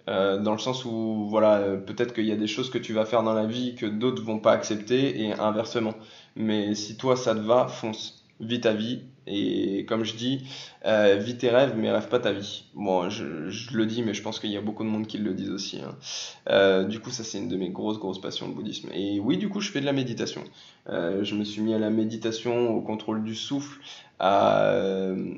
Euh, 0.07 0.39
dans 0.39 0.53
le 0.53 0.59
sens 0.59 0.85
où, 0.85 1.27
voilà, 1.29 1.57
euh, 1.57 1.77
peut-être 1.77 2.13
qu'il 2.13 2.25
y 2.25 2.31
a 2.31 2.35
des 2.35 2.47
choses 2.47 2.69
que 2.69 2.77
tu 2.77 2.94
vas 2.94 3.06
faire 3.06 3.23
dans 3.23 3.33
la 3.33 3.45
vie 3.47 3.75
que 3.75 3.85
d'autres 3.88 4.23
vont 4.23 4.39
pas 4.39 4.53
accepter, 4.53 5.21
et 5.21 5.33
inversement. 5.33 5.94
Mais 6.35 6.73
si 6.75 6.98
toi 6.98 7.15
ça 7.17 7.36
te 7.36 7.39
va, 7.39 7.67
fonce 7.67 8.25
vis 8.39 8.62
ta 8.62 8.74
vie 8.74 9.01
et 9.27 9.86
comme 9.86 10.03
je 10.03 10.15
dis, 10.15 10.44
euh, 10.86 11.15
vis 11.15 11.38
tes 11.38 11.50
rêves 11.50 11.74
mais 11.75 11.91
rêve 11.91 12.08
pas 12.10 12.20
ta 12.20 12.32
vie. 12.32 12.65
Bon, 12.75 13.10
je, 13.10 13.24
le 13.74 13.86
dis 13.86 14.03
mais 14.03 14.13
je 14.13 14.22
pense 14.22 14.39
qu'il 14.39 14.51
y 14.51 14.58
a 14.58 14.62
beaucoup 14.62 14.84
de 14.84 14.89
monde 14.89 15.08
qui 15.08 15.17
le 15.17 15.34
disent 15.34 15.51
aussi. 15.51 15.82
Hein. 15.82 15.96
Euh, 16.50 16.84
du 16.84 17.00
coup, 17.00 17.10
ça 17.10 17.24
c'est 17.24 17.39
une 17.39 17.50
de 17.50 17.58
mes 17.58 17.70
grosses 17.70 18.00
grosses 18.00 18.22
passions 18.22 18.48
le 18.48 18.53
bouddhisme. 18.53 18.89
Et 18.94 19.20
oui, 19.20 19.38
du 19.38 19.50
coup, 19.50 19.62
je 19.62 19.72
fais 19.72 19.82
de 19.82 19.86
la 19.86 19.94
méditation. 19.94 20.44
Euh, 20.89 21.24
je 21.24 21.36
me 21.36 21.44
suis 21.44 21.62
mis 21.62 21.74
à 21.74 21.79
la 21.79 21.89
méditation, 21.89 22.75
au 22.75 22.82
contrôle 22.82 23.24
du 23.24 23.34
souffle, 23.34 23.79
à, 24.20 24.70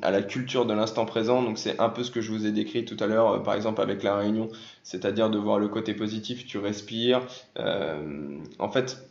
à 0.02 0.12
la 0.12 0.22
culture 0.22 0.66
de 0.66 0.74
l'instant 0.74 1.06
présent. 1.06 1.42
Donc 1.42 1.58
c'est 1.58 1.80
un 1.80 1.90
peu 1.90 2.04
ce 2.04 2.12
que 2.12 2.20
je 2.20 2.32
vous 2.32 2.46
ai 2.46 2.52
décrit 2.52 2.84
tout 2.84 2.98
à 3.00 3.08
l'heure, 3.08 3.42
par 3.44 3.54
exemple 3.54 3.82
avec 3.82 4.04
la 4.04 4.18
réunion, 4.18 4.50
c'est-à-dire 4.84 5.30
de 5.30 5.38
voir 5.38 5.60
le 5.60 5.70
côté 5.70 5.94
positif. 5.94 6.46
Tu 6.46 6.58
respires. 6.58 7.22
en 7.58 8.70
fait 8.70 9.08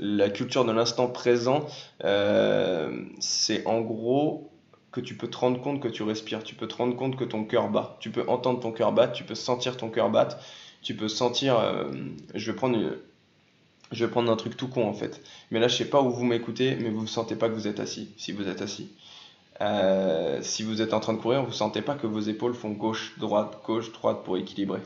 la 0.00 0.30
culture 0.30 0.64
de 0.64 0.72
l'instant 0.72 1.08
présent, 1.08 1.66
euh, 2.04 3.04
c'est 3.20 3.66
en 3.66 3.82
gros 3.82 4.50
que 4.92 5.00
tu 5.00 5.14
peux 5.14 5.28
te 5.28 5.36
rendre 5.36 5.60
compte 5.60 5.80
que 5.80 5.88
tu 5.88 6.02
respires, 6.02 6.42
tu 6.42 6.54
peux 6.54 6.66
te 6.66 6.74
rendre 6.74 6.96
compte 6.96 7.16
que 7.16 7.24
ton 7.24 7.44
cœur 7.44 7.68
bat, 7.68 7.96
tu 8.00 8.10
peux 8.10 8.24
entendre 8.26 8.60
ton 8.60 8.72
cœur 8.72 8.92
battre, 8.92 9.12
tu 9.12 9.24
peux 9.24 9.34
sentir 9.34 9.76
ton 9.76 9.90
cœur 9.90 10.10
battre, 10.10 10.38
tu 10.82 10.96
peux 10.96 11.08
sentir. 11.08 11.58
Euh, 11.58 11.92
je 12.34 12.50
vais 12.50 12.56
prendre 12.56 12.78
je 13.92 14.04
vais 14.04 14.10
prendre 14.10 14.32
un 14.32 14.36
truc 14.36 14.56
tout 14.56 14.68
con 14.68 14.88
en 14.88 14.94
fait. 14.94 15.22
Mais 15.50 15.60
là, 15.60 15.68
je 15.68 15.76
sais 15.76 15.90
pas 15.90 16.00
où 16.00 16.10
vous 16.10 16.24
m'écoutez, 16.24 16.76
mais 16.76 16.88
vous 16.88 17.02
ne 17.02 17.06
sentez 17.06 17.36
pas 17.36 17.48
que 17.48 17.54
vous 17.54 17.68
êtes 17.68 17.78
assis, 17.78 18.10
si 18.16 18.32
vous 18.32 18.48
êtes 18.48 18.62
assis. 18.62 18.88
Euh, 19.60 20.38
si 20.40 20.62
vous 20.62 20.80
êtes 20.80 20.94
en 20.94 21.00
train 21.00 21.12
de 21.12 21.18
courir, 21.18 21.44
vous 21.44 21.52
sentez 21.52 21.82
pas 21.82 21.94
que 21.94 22.06
vos 22.06 22.20
épaules 22.20 22.54
font 22.54 22.70
gauche, 22.70 23.18
droite, 23.18 23.60
gauche, 23.66 23.92
droite 23.92 24.24
pour 24.24 24.38
équilibrer. 24.38 24.80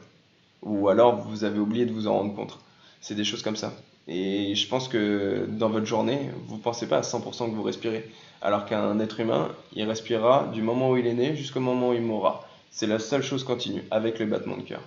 Ou 0.63 0.89
alors 0.89 1.17
vous 1.17 1.45
avez 1.45 1.61
oublié 1.61 1.87
de 1.87 1.93
vous 1.93 2.09
en 2.09 2.15
rendre 2.15 2.35
compte. 2.35 2.59
C'est 3.01 3.15
des 3.15 3.25
choses 3.25 3.43
comme 3.43 3.57
ça. 3.57 3.73
Et 4.07 4.55
je 4.55 4.69
pense 4.69 4.89
que 4.89 5.47
dans 5.49 5.71
votre 5.71 5.87
journée, 5.87 6.31
vous 6.47 6.57
ne 6.57 6.61
pensez 6.61 6.89
pas 6.89 6.99
à 6.99 7.01
100% 7.01 7.51
que 7.51 7.55
vous 7.55 7.63
respirez. 7.63 8.11
Alors 8.43 8.67
qu'un 8.67 8.99
être 9.01 9.21
humain, 9.21 9.49
il 9.73 9.89
respirera 9.89 10.49
du 10.53 10.61
moment 10.61 10.91
où 10.91 10.97
il 10.97 11.07
est 11.07 11.15
né 11.15 11.35
jusqu'au 11.37 11.61
moment 11.61 11.91
où 11.91 11.95
il 11.95 12.03
mourra. 12.03 12.47
C'est 12.71 12.87
la 12.87 12.99
seule 12.99 13.23
chose 13.23 13.45
continue 13.45 13.85
avec 13.91 14.19
le 14.19 14.27
battement 14.27 14.57
de 14.57 14.63
cœur. 14.63 14.83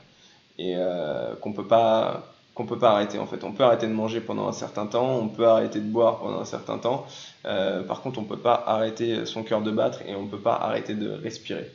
Et 0.59 0.73
euh, 0.75 1.35
qu'on 1.35 1.53
peut 1.53 1.67
pas 1.67 2.33
peut 2.65 2.79
pas 2.79 2.91
arrêter 2.91 3.19
en 3.19 3.27
fait. 3.27 3.43
On 3.43 3.51
peut 3.51 3.63
arrêter 3.63 3.87
de 3.87 3.93
manger 3.93 4.21
pendant 4.21 4.47
un 4.47 4.53
certain 4.53 4.87
temps, 4.87 5.17
on 5.17 5.27
peut 5.27 5.47
arrêter 5.47 5.79
de 5.79 5.85
boire 5.85 6.19
pendant 6.19 6.39
un 6.39 6.45
certain 6.45 6.77
temps. 6.77 7.05
Euh, 7.45 7.83
par 7.83 8.01
contre, 8.01 8.19
on 8.19 8.23
peut 8.23 8.39
pas 8.39 8.63
arrêter 8.65 9.25
son 9.25 9.43
cœur 9.43 9.61
de 9.61 9.71
battre 9.71 10.01
et 10.07 10.15
on 10.15 10.27
peut 10.27 10.39
pas 10.39 10.55
arrêter 10.55 10.93
de 10.95 11.09
respirer. 11.09 11.69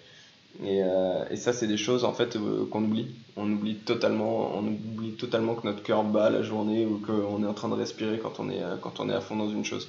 Et, 0.61 0.83
euh, 0.83 1.25
et 1.31 1.37
ça, 1.37 1.53
c'est 1.53 1.67
des 1.67 1.77
choses 1.77 2.05
en 2.05 2.13
fait 2.13 2.37
euh, 2.37 2.67
qu'on 2.71 2.85
oublie. 2.85 3.09
On 3.37 3.51
oublie 3.51 3.77
totalement, 3.77 4.53
on 4.55 4.67
oublie 4.67 5.13
totalement 5.13 5.55
que 5.55 5.67
notre 5.67 5.83
cœur 5.83 6.05
bat 6.05 6.31
la 6.31 6.43
journée 6.43 6.87
ou 6.87 6.99
qu'on 6.99 7.43
est 7.43 7.47
en 7.47 7.55
train 7.55 7.69
de 7.69 7.75
respirer 7.75 8.19
quand 8.19 8.39
on 8.39 8.51
est, 8.51 8.63
quand 8.81 9.01
on 9.01 9.09
est 9.09 9.15
à 9.15 9.21
fond 9.21 9.37
dans 9.37 9.49
une 9.49 9.65
chose. 9.65 9.89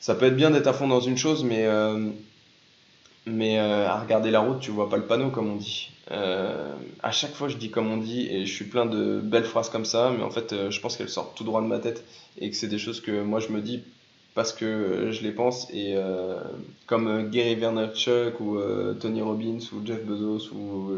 Ça 0.00 0.14
peut 0.14 0.26
être 0.26 0.36
bien 0.36 0.50
d'être 0.50 0.66
à 0.66 0.72
fond 0.72 0.88
dans 0.88 1.00
une 1.00 1.16
chose, 1.16 1.44
mais, 1.44 1.66
mais 3.26 3.58
à 3.58 3.98
regarder 4.00 4.30
la 4.30 4.40
route, 4.40 4.60
tu 4.60 4.70
vois 4.70 4.88
pas 4.88 4.96
le 4.96 5.04
panneau, 5.04 5.30
comme 5.30 5.50
on 5.50 5.56
dit. 5.56 5.90
à 6.10 7.10
chaque 7.10 7.32
fois, 7.32 7.48
je 7.48 7.56
dis 7.56 7.70
comme 7.70 7.90
on 7.90 7.96
dit, 7.96 8.26
et 8.28 8.46
je 8.46 8.52
suis 8.52 8.66
plein 8.66 8.86
de 8.86 9.20
belles 9.20 9.44
phrases 9.44 9.70
comme 9.70 9.84
ça, 9.84 10.12
mais 10.16 10.22
en 10.22 10.30
fait, 10.30 10.70
je 10.70 10.80
pense 10.80 10.96
qu'elles 10.96 11.08
sortent 11.08 11.36
tout 11.36 11.44
droit 11.44 11.62
de 11.62 11.66
ma 11.66 11.78
tête 11.78 12.04
et 12.38 12.50
que 12.50 12.56
c'est 12.56 12.68
des 12.68 12.78
choses 12.78 13.00
que 13.00 13.22
moi 13.22 13.40
je 13.40 13.48
me 13.48 13.60
dis 13.60 13.82
parce 14.36 14.52
que 14.52 14.66
euh, 14.66 15.12
je 15.12 15.22
les 15.22 15.32
pense 15.32 15.66
et 15.72 15.94
euh, 15.96 16.38
comme 16.86 17.08
euh, 17.08 17.28
Gary 17.28 17.54
Vaynerchuk 17.54 18.38
ou 18.38 18.58
Tony 19.00 19.22
Robbins 19.22 19.58
ou 19.72 19.84
Jeff 19.84 20.04
Bezos 20.04 20.52
ou 20.54 20.92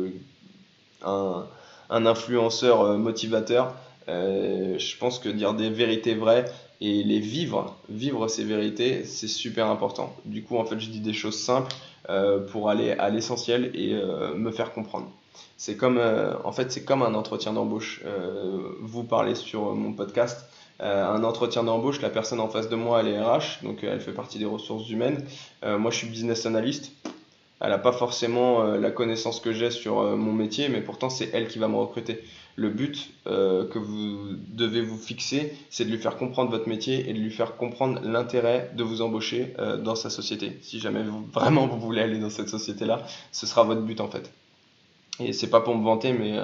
un, 1.02 1.47
un, 1.88 2.07
influenceur 2.07 2.99
motivateur, 2.99 3.75
je 4.09 4.99
pense 4.99 5.21
que 5.21 5.28
dire 5.28 5.54
des 5.54 5.71
vérités 5.71 6.14
vraies 6.14 6.47
et 6.80 7.04
les 7.04 7.21
vivre, 7.21 7.76
vivre 7.88 8.26
ces 8.26 8.42
vérités, 8.42 9.04
c'est 9.04 9.28
super 9.28 9.66
important. 9.66 10.14
Du 10.25 10.42
coup, 10.42 10.57
en 10.57 10.64
fait, 10.64 10.80
je 10.80 10.90
dis 10.90 11.00
des 11.00 11.12
choses 11.12 11.38
simples 11.38 11.73
pour 12.50 12.68
aller 12.68 12.92
à 12.92 13.09
l'essentiel 13.11 13.71
et 13.75 13.95
me 14.35 14.50
faire 14.50 14.73
comprendre. 14.73 15.09
C'est 15.57 15.76
comme, 15.76 16.00
en 16.45 16.52
fait, 16.52 16.73
c'est 16.73 16.85
comme 16.85 17.02
un 17.02 17.14
entretien 17.14 17.52
d'embauche. 17.52 18.02
vous 18.80 19.04
parlez 19.04 19.35
sur 19.35 19.75
mon 19.75 19.92
podcast, 19.92 20.49
euh, 20.80 21.12
un 21.12 21.25
entretien 21.25 21.64
d'embauche, 21.64 22.00
la 22.00 22.11
personne 22.11 22.38
en 22.38 22.49
face 22.49 22.68
de 22.68 22.76
moi, 22.76 23.00
elle 23.00 23.08
est 23.08 23.20
RH, 23.20 23.64
donc 23.64 23.82
euh, 23.82 23.90
elle 23.92 24.00
fait 24.00 24.12
partie 24.12 24.38
des 24.38 24.44
ressources 24.44 24.88
humaines. 24.88 25.25
Euh, 25.64 25.76
moi, 25.76 25.90
je 25.90 25.97
suis 25.97 26.06
business 26.06 26.47
analyst. 26.47 26.92
Elle 27.61 27.70
n'a 27.70 27.78
pas 27.78 27.90
forcément 27.90 28.62
la 28.62 28.92
connaissance 28.92 29.40
que 29.40 29.52
j'ai 29.52 29.73
sur 29.73 30.00
mon 30.16 30.32
métier, 30.32 30.68
mais 30.68 30.80
pourtant, 30.80 31.11
c'est 31.11 31.30
elle 31.32 31.49
qui 31.49 31.58
va 31.58 31.66
me 31.66 31.75
recruter. 31.75 32.23
Le 32.54 32.70
but 32.70 33.11
que 33.25 33.78
vous 33.80 34.37
devez 34.50 34.80
vous 34.80 34.97
fixer, 34.97 35.52
c'est 35.68 35.85
de 35.85 35.90
lui 35.90 35.99
faire 35.99 36.16
comprendre 36.16 36.52
votre 36.52 36.68
métier 36.68 37.11
et 37.11 37.12
de 37.12 37.18
lui 37.18 37.32
faire 37.32 37.56
comprendre 37.56 38.00
l'intérêt 38.04 38.70
de 38.76 38.85
vous 38.85 39.02
embaucher 39.02 39.54
dans 39.82 39.97
sa 39.97 40.08
société. 40.08 40.56
Si 40.62 40.78
jamais 40.78 41.02
vraiment 41.32 41.66
vous 41.66 41.80
voulez 41.80 42.00
aller 42.00 42.20
dans 42.20 42.30
cette 42.30 42.49
société-là, 42.49 43.02
ce 43.32 43.44
sera 43.44 43.64
votre 43.64 43.82
but 43.82 44.00
en 44.00 44.06
fait. 44.06 44.32
Et 45.18 45.32
c'est 45.32 45.50
pas 45.50 45.61
pour 45.61 45.75
me 45.75 45.82
vanter, 45.82 46.12
mais 46.12 46.38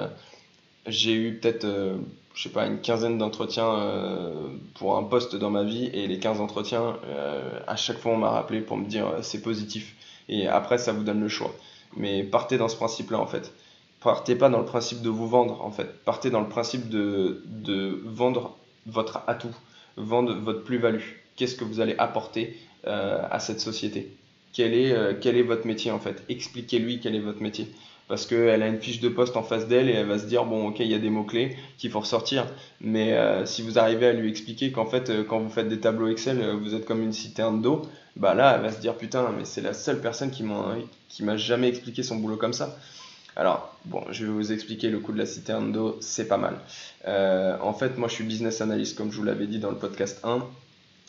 j'ai 0.87 1.13
eu 1.13 1.39
peut-être 1.39 1.65
je 2.35 2.43
sais 2.43 2.49
pas, 2.49 2.67
une 2.67 2.81
quinzaine 2.81 3.17
d'entretiens 3.17 3.73
euh, 3.73 4.49
pour 4.75 4.97
un 4.97 5.03
poste 5.03 5.35
dans 5.37 5.49
ma 5.49 5.63
vie 5.63 5.85
et 5.93 6.05
les 6.05 6.19
15 6.19 6.41
entretiens, 6.41 6.97
euh, 7.07 7.59
à 7.65 7.77
chaque 7.77 7.97
fois 7.97 8.11
on 8.11 8.17
m'a 8.17 8.29
rappelé 8.29 8.59
pour 8.59 8.77
me 8.77 8.85
dire 8.85 9.07
euh, 9.07 9.19
c'est 9.21 9.41
positif. 9.41 9.95
Et 10.27 10.47
après 10.47 10.77
ça 10.77 10.91
vous 10.91 11.03
donne 11.03 11.21
le 11.21 11.29
choix. 11.29 11.55
Mais 11.95 12.23
partez 12.23 12.57
dans 12.57 12.67
ce 12.67 12.75
principe-là 12.75 13.19
en 13.19 13.25
fait. 13.25 13.53
Partez 14.01 14.35
pas 14.35 14.49
dans 14.49 14.59
le 14.59 14.65
principe 14.65 15.01
de 15.01 15.09
vous 15.09 15.27
vendre 15.27 15.63
en 15.63 15.71
fait. 15.71 16.03
Partez 16.03 16.29
dans 16.29 16.41
le 16.41 16.49
principe 16.49 16.89
de, 16.89 17.41
de 17.45 18.01
vendre 18.03 18.57
votre 18.85 19.21
atout, 19.27 19.55
vendre 19.95 20.35
votre 20.35 20.63
plus-value. 20.63 21.01
Qu'est-ce 21.37 21.55
que 21.55 21.63
vous 21.63 21.79
allez 21.79 21.95
apporter 21.97 22.57
à 22.85 23.39
cette 23.39 23.59
société? 23.59 24.15
Quel 24.53 24.75
est, 24.75 25.19
quel 25.21 25.37
est 25.37 25.41
votre 25.41 25.65
métier 25.65 25.89
en 25.89 25.99
fait? 25.99 26.23
Expliquez-lui 26.29 26.99
quel 26.99 27.15
est 27.15 27.19
votre 27.19 27.41
métier 27.41 27.67
parce 28.07 28.25
qu'elle 28.25 28.61
a 28.61 28.67
une 28.67 28.79
fiche 28.79 28.99
de 28.99 29.09
poste 29.09 29.35
en 29.35 29.43
face 29.43 29.67
d'elle 29.67 29.89
et 29.89 29.93
elle 29.93 30.05
va 30.05 30.19
se 30.19 30.25
dire 30.25 30.45
bon 30.45 30.67
ok 30.67 30.79
il 30.79 30.87
y 30.87 30.93
a 30.93 30.99
des 30.99 31.09
mots 31.09 31.23
clés 31.23 31.55
qu'il 31.77 31.89
faut 31.89 31.99
ressortir. 31.99 32.45
Mais 32.81 33.13
euh, 33.13 33.45
si 33.45 33.61
vous 33.61 33.79
arrivez 33.79 34.07
à 34.07 34.13
lui 34.13 34.29
expliquer 34.29 34.71
qu'en 34.71 34.85
fait 34.85 35.09
euh, 35.09 35.23
quand 35.23 35.39
vous 35.39 35.49
faites 35.49 35.69
des 35.69 35.79
tableaux 35.79 36.07
Excel 36.07 36.39
euh, 36.39 36.55
vous 36.55 36.75
êtes 36.75 36.85
comme 36.85 37.01
une 37.01 37.13
citerne 37.13 37.61
d'eau 37.61 37.81
bah 38.15 38.33
là 38.33 38.55
elle 38.55 38.61
va 38.61 38.71
se 38.71 38.79
dire 38.79 38.95
putain 38.95 39.33
mais 39.37 39.45
c'est 39.45 39.61
la 39.61 39.73
seule 39.73 40.01
personne 40.01 40.31
qui 40.31 40.43
m'a 40.43 40.75
qui 41.09 41.23
m'a 41.23 41.37
jamais 41.37 41.67
expliqué 41.67 42.03
son 42.03 42.17
boulot 42.17 42.37
comme 42.37 42.53
ça. 42.53 42.77
Alors 43.35 43.75
bon 43.85 44.03
je 44.11 44.25
vais 44.25 44.31
vous 44.31 44.51
expliquer 44.51 44.89
le 44.89 44.99
coup 44.99 45.11
de 45.11 45.17
la 45.17 45.25
citerne 45.25 45.71
d'eau 45.71 45.97
c'est 45.99 46.27
pas 46.27 46.37
mal. 46.37 46.59
En 47.61 47.73
fait 47.73 47.97
moi 47.97 48.07
je 48.07 48.13
suis 48.13 48.23
business 48.23 48.61
analyst 48.61 48.97
comme 48.97 49.11
je 49.11 49.17
vous 49.17 49.23
l'avais 49.23 49.47
dit 49.47 49.59
dans 49.59 49.71
le 49.71 49.77
podcast 49.77 50.19
1 50.23 50.45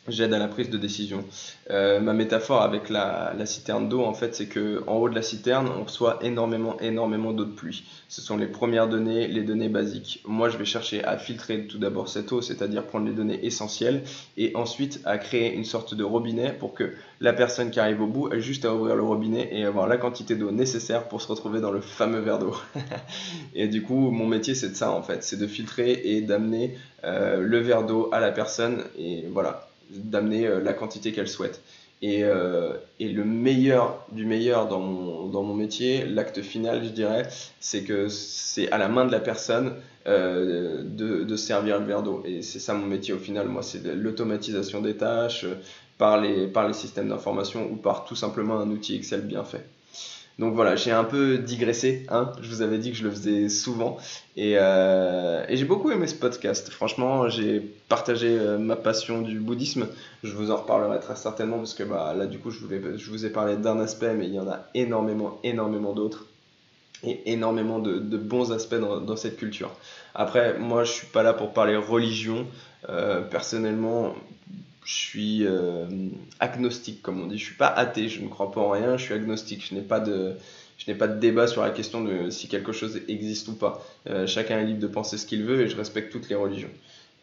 j'aide 0.09 0.33
à 0.33 0.39
la 0.39 0.49
prise 0.49 0.71
de 0.71 0.79
décision. 0.79 1.25
Euh, 1.71 2.01
ma 2.01 2.13
métaphore 2.13 2.63
avec 2.63 2.91
la, 2.91 3.35
la 3.37 3.47
citerne 3.47 3.89
d'eau, 3.89 4.05
en 4.05 4.15
fait, 4.15 4.35
c'est 4.35 4.47
que 4.47 4.83
en 4.87 4.95
haut 4.95 5.09
de 5.09 5.15
la 5.15 5.23
citerne, 5.23 5.69
on 5.79 5.85
reçoit 5.85 6.19
énormément, 6.23 6.79
énormément 6.81 7.33
d'eau 7.33 7.45
de 7.45 7.53
pluie. 7.53 7.85
Ce 8.09 8.21
sont 8.21 8.37
les 8.37 8.47
premières 8.47 8.89
données, 8.89 9.27
les 9.27 9.43
données 9.43 9.69
basiques. 9.69 10.23
Moi, 10.27 10.49
je 10.49 10.59
vais 10.59 10.65
chercher 10.65 11.03
à 11.05 11.19
filtrer 11.19 11.67
tout 11.67 11.79
d'abord 11.79 12.09
cette 12.09 12.31
eau, 12.33 12.41
c'est-à-dire 12.41 12.85
prendre 12.85 13.07
les 13.07 13.13
données 13.13 13.45
essentielles, 13.45 14.03
et 14.37 14.53
ensuite 14.55 15.01
à 15.05 15.19
créer 15.19 15.55
une 15.55 15.65
sorte 15.65 15.95
de 15.95 16.05
robinet 16.05 16.53
pour 16.53 16.75
que 16.75 16.93
la 17.21 17.33
personne 17.33 17.71
qui 17.71 17.81
arrive 17.81 18.03
au 18.03 18.07
bout 18.07 18.33
ait 18.33 18.41
juste 18.41 18.65
à 18.65 18.75
ouvrir 18.75 18.95
le 18.95 19.03
robinet 19.03 19.49
et 19.51 19.65
avoir 19.65 19.89
la 19.89 19.97
quantité 19.97 20.37
d'eau 20.37 20.51
nécessaire 20.51 21.09
pour 21.09 21.21
se 21.21 21.29
retrouver 21.29 21.61
dans 21.61 21.73
le 21.73 21.81
fameux 21.81 22.21
verre 22.21 22.39
d'eau. 22.39 22.55
et 23.55 23.69
du 23.69 23.83
coup, 23.83 24.11
mon 24.11 24.27
métier, 24.27 24.55
c'est 24.55 24.71
de 24.71 24.77
ça, 24.77 24.93
en 24.93 25.03
fait, 25.03 25.23
c'est 25.23 25.39
de 25.39 25.47
filtrer 25.47 26.01
et 26.05 26.21
d'amener 26.21 26.77
euh, 27.05 27.41
le 27.41 27.59
verre 27.59 27.85
d'eau 27.85 28.09
à 28.13 28.21
la 28.21 28.31
personne, 28.31 28.85
et 28.99 29.25
voilà 29.33 29.66
d'amener 29.91 30.47
euh, 30.47 30.61
la 30.61 30.73
quantité 30.73 31.13
qu'elle 31.13 31.29
souhaite. 31.29 31.63
Et, 32.03 32.25
euh, 32.25 32.75
le 33.01 33.25
meilleur 33.25 34.05
du 34.13 34.27
meilleur 34.27 34.69
dans 34.69 34.81
mon, 34.81 35.55
métier, 35.55 36.05
l'acte 36.05 36.43
final, 36.43 36.85
je 36.85 36.91
dirais, 36.91 37.27
c'est 37.61 37.85
que 37.85 38.09
c'est 38.09 38.71
à 38.71 38.79
la 38.79 38.89
main 38.89 39.07
de 39.07 39.13
la 39.13 39.21
personne 39.21 39.75
euh, 40.07 40.83
de, 40.85 41.37
servir 41.37 41.81
le 41.81 41.87
verre 41.87 42.03
d'eau. 42.03 42.23
Et 42.27 42.43
c'est 42.43 42.59
ça 42.59 42.75
mon 42.75 42.87
métier 42.87 43.15
au 43.15 43.19
final, 43.19 43.49
moi, 43.49 43.63
c'est 43.63 43.83
l'automatisation 43.95 44.83
des 44.83 44.97
tâches 44.97 45.47
par 45.97 46.21
les 46.21 46.51
systèmes 46.75 47.09
d'information 47.09 47.71
ou 47.71 47.77
par 47.77 48.05
tout 48.05 48.17
simplement 48.17 48.59
un 48.59 48.71
outil 48.71 48.97
Excel 48.97 49.23
bien 49.23 49.45
fait. 49.45 49.65
Donc 50.39 50.55
voilà, 50.55 50.77
j'ai 50.77 50.91
un 50.91 51.05
peu 51.05 51.39
digressé, 51.39 52.05
hein. 52.11 52.31
je 52.43 52.49
vous 52.49 52.61
avais 52.61 52.77
dit 52.77 52.91
que 52.91 52.97
je 52.99 53.05
le 53.05 53.11
faisais 53.11 53.49
souvent 53.49 53.97
et, 54.37 54.59
euh, 54.59 55.47
j'ai 55.49 55.65
beaucoup 55.65 55.91
aimé 55.91 56.07
ce 56.07 56.15
podcast. 56.15 56.69
Franchement, 56.69 57.31
j'ai 57.31 57.61
partagé 57.89 58.29
euh, 58.29 58.59
ma 58.59 58.77
passion 58.77 59.23
du 59.23 59.41
bouddhisme. 59.41 59.89
Je 60.23 60.35
vous 60.35 60.51
en 60.51 60.57
reparlerai 60.57 61.01
très 61.01 61.17
certainement 61.17 61.57
parce 61.57 61.73
que 61.73 61.85
bah, 61.85 62.15
là 62.15 62.27
du 62.27 62.39
coup 62.39 62.51
je, 62.51 62.59
vous 63.11 63.25
ai 63.25 63.31
parlé 63.31 63.57
d'un 63.57 63.81
aspect 63.81 64.13
mais 64.13 64.27
il 64.27 64.35
y 64.35 64.41
en 64.41 64.49
a 64.49 64.67
énormément, 64.75 65.41
énormément 65.43 65.95
d'autres 65.95 66.27
et 67.03 67.33
énormément 67.33 67.79
de, 67.79 67.99
bons 68.19 68.53
aspects 68.53 68.75
dans, 68.75 69.01
dans, 69.01 69.17
cette 69.17 69.39
culture. 69.39 69.71
Après, 70.15 70.59
moi 70.59 70.85
je 70.85 70.93
suis 70.93 71.07
pas 71.07 71.23
là 71.23 71.33
pour 71.33 71.55
parler 71.55 71.77
religion. 71.77 72.47
Euh, 72.89 73.21
personnellement, 73.23 74.15
je 74.87 74.95
suis 74.95 75.45
euh, 75.45 75.85
agnostique, 76.39 77.03
comme 77.03 77.21
on 77.21 77.27
dit. 77.27 77.39
Je 77.39 77.45
suis 77.45 77.57
pas 77.57 77.67
athée, 77.67 78.09
je 78.09 78.23
ne 78.23 78.29
crois 78.29 78.53
pas 78.53 78.61
en 78.61 78.71
rien, 78.71 78.97
je 78.97 79.03
suis 79.03 79.15
agnostique. 79.15 79.67
Je 79.69 79.75
n'ai 79.75 79.81
pas 79.81 79.99
de, 79.99 80.35
je 80.79 80.89
n'ai 80.89 80.97
pas 80.97 81.09
de 81.09 81.19
débat 81.19 81.49
sur 81.49 81.63
la 81.63 81.71
question 81.71 82.05
de 82.05 82.31
si 82.31 82.47
quelque 82.47 82.71
chose 82.71 83.01
existe 83.09 83.49
ou 83.49 83.55
pas. 83.55 83.85
Euh, 84.09 84.29
chacun 84.29 84.61
est 84.61 84.65
libre 84.65 84.79
de 84.79 84.87
penser 84.87 85.19
ce 85.19 85.27
qu'il 85.27 85.43
veut 85.43 85.61
et 85.61 85.69
je 85.69 85.77
respecte 85.77 86.13
toutes 86.13 86.29
les 86.29 86.37
religions. 86.37 86.71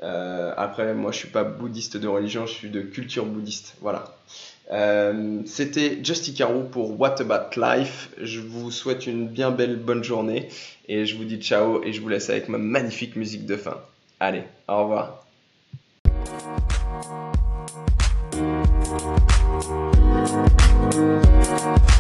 Euh, 0.04 0.54
après, 0.58 0.94
moi, 0.94 1.14
je 1.14 1.20
suis 1.20 1.30
pas 1.30 1.46
bouddhiste 1.46 1.96
de 1.96 2.08
religion, 2.08 2.46
je 2.46 2.54
suis 2.54 2.70
de 2.70 2.82
culture 2.82 3.26
bouddhiste. 3.26 3.78
Voilà. 3.82 4.14
C'était 5.46 6.04
Justy 6.04 6.34
Carou 6.34 6.64
pour 6.64 7.00
What 7.00 7.22
About 7.22 7.58
Life. 7.58 8.10
Je 8.20 8.42
vous 8.42 8.72
souhaite 8.72 9.08
une 9.08 9.28
bien 9.28 9.52
belle 9.52 9.78
bonne 9.78 10.04
journée 10.04 10.50
et 10.90 11.06
je 11.06 11.16
vous 11.16 11.26
dis 11.26 11.38
ciao 11.38 11.82
et 11.84 11.94
je 11.94 12.02
vous 12.02 12.10
laisse 12.10 12.30
avec 12.30 12.50
ma 12.50 12.58
magnifique 12.58 13.16
musique 13.16 13.46
de 13.46 13.56
fin. 13.56 13.80
Allez, 14.20 14.44
au 14.68 14.82
revoir. 14.82 15.23
Thank 18.94 19.38
you. 21.88 21.93